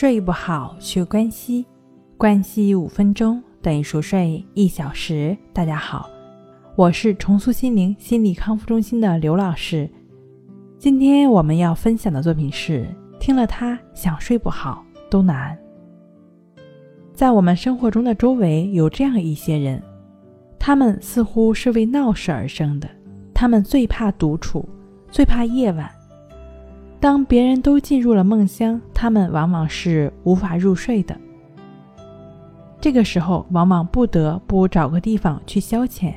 [0.00, 1.66] 睡不好，学关系，
[2.16, 5.36] 关系五分钟等于熟睡一小时。
[5.52, 6.08] 大家好，
[6.74, 9.86] 我是重塑心灵心理康复中心的刘老师。
[10.78, 15.54] 今天我们要分享的作品是：听了它想睡不好都难。
[17.12, 19.82] 在我们生活中的周围有这样一些人，
[20.58, 22.88] 他们似乎是为闹事而生的，
[23.34, 24.66] 他们最怕独处，
[25.10, 25.90] 最怕夜晚。
[27.00, 31.16] 当别人都进入了梦乡，他们往往是无法入睡的。
[32.78, 36.12] 这个时候，往往不得不找个地方去消遣，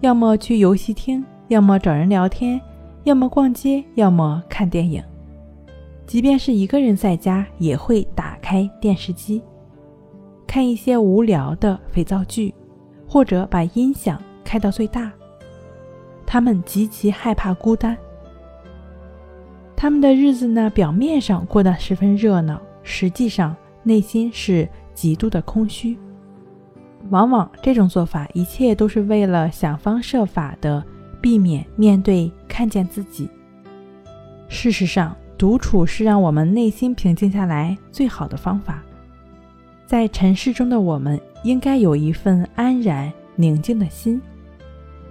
[0.00, 2.58] 要么去游戏厅，要么找人聊天，
[3.04, 5.04] 要么逛街，要么看电影。
[6.06, 9.42] 即便是一个人在家，也会打开电视机，
[10.46, 12.54] 看一些无聊的肥皂剧，
[13.06, 15.12] 或者把音响开到最大。
[16.24, 17.94] 他们极其害怕孤单。
[19.76, 25.96] 他们的日子呢，表面上过得十分热闹，实际上内心是极度的空虚。
[27.10, 30.82] 往往这种做法，一切都是为了想方设法的
[31.20, 33.28] 避免面对、看见自己。
[34.48, 38.82] 事实上，独处是让我们内心平静下来最好的方法。
[39.84, 44.20] 在尘世中的我们，应该有一份安然宁静的心。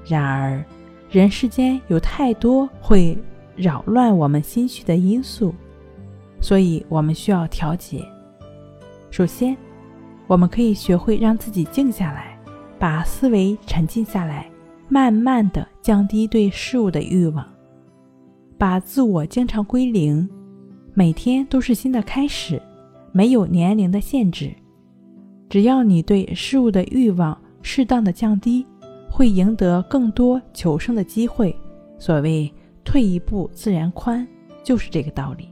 [0.06, 0.62] 然而，
[1.10, 3.16] 人世间有太多会。
[3.56, 5.54] 扰乱我们心绪的因素，
[6.42, 8.06] 所以我们需要调节。
[9.10, 9.56] 首先，
[10.28, 12.38] 我们可以学会让自己静下来，
[12.78, 14.50] 把思维沉静下来，
[14.90, 17.48] 慢慢的降低对事物的欲望，
[18.58, 20.28] 把自我经常归零。
[20.94, 22.62] 每天都是新的开始，
[23.14, 24.54] 没有年龄的限制。
[25.50, 28.66] 只要你对事物的欲望适当的降低，
[29.10, 31.56] 会赢得更多求生的机会。
[31.98, 32.52] 所谓。
[32.86, 34.26] 退一步自然宽，
[34.64, 35.50] 就是这个道理。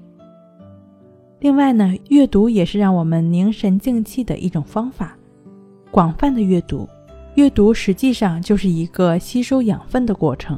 [1.39, 5.17] 另外呢，阅读也是让我们凝神静气的一种方法。
[5.91, 6.87] 广泛的阅读，
[7.35, 10.57] 阅读实际上就是一个吸收养分的过程。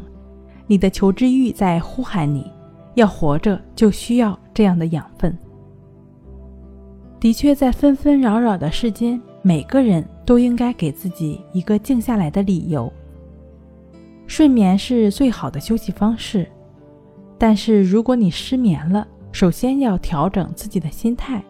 [0.67, 2.51] 你的求知欲在呼喊你，
[2.93, 5.35] 要活着就需要这样的养分。
[7.19, 12.91] 的确，在纷纷扰扰的世间，每个人都应该给自己一个静下来的理由。
[14.27, 16.47] 睡眠是最好的休息方式。
[17.37, 21.43] 但是，如果你失眠了，首先要调整自己的心态。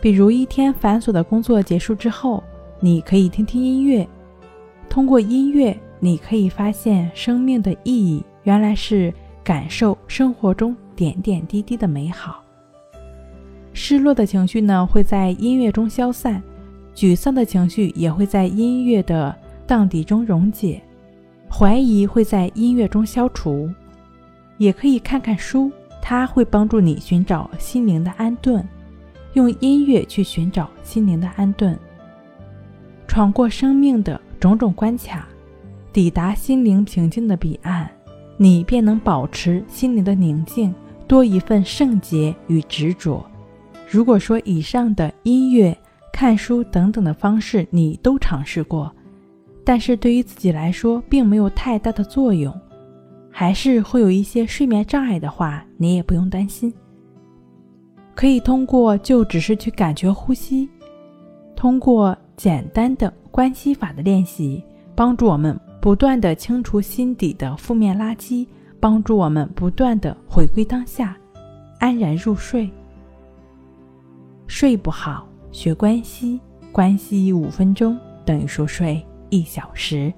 [0.00, 2.42] 比如，一天繁琐的工作结束之后，
[2.78, 4.06] 你可以听听音乐。
[4.88, 12.42] 通过音乐，你可以发现生命的意义，原来是感受生活中点点滴滴的美好。
[13.72, 16.40] 失落的情绪呢，会在音乐中消散；
[16.94, 19.34] 沮丧的情绪也会在音乐的
[19.66, 20.80] 荡涤中溶解；
[21.50, 23.68] 怀疑会在音乐中消除。
[24.58, 28.66] 也可以看看书，它会帮助你寻找心灵的安顿。
[29.34, 31.78] 用音乐去寻找心灵的安顿，
[33.06, 35.28] 闯过生命的种种关卡，
[35.92, 37.86] 抵达心灵平静的彼岸，
[38.38, 40.74] 你便能保持心灵的宁静，
[41.06, 43.24] 多一份圣洁与执着。
[43.90, 45.76] 如果说以上的音乐、
[46.10, 48.90] 看书等等的方式你都尝试过，
[49.64, 52.58] 但是对于自己来说并没有太大的作用。
[53.38, 56.72] 还是会有一些睡眠障碍的话，你也不用担心。
[58.14, 60.66] 可以通过就只是去感觉呼吸，
[61.54, 64.64] 通过简单的关系法的练习，
[64.94, 68.48] 帮助我们不断的清除心底的负面垃圾，
[68.80, 71.14] 帮助我们不断的回归当下，
[71.78, 72.70] 安然入睡。
[74.46, 76.40] 睡不好，学关系，
[76.72, 80.10] 关系五分钟等于熟睡一小时。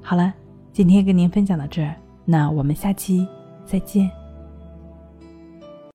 [0.00, 0.32] 好了，
[0.72, 1.96] 今天跟您分享到这儿。
[2.24, 3.26] 那我们下期
[3.66, 4.21] 再见。